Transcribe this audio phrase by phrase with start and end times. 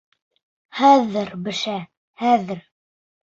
[0.77, 1.75] Хәҙер бешә,
[2.23, 2.65] хәҙер!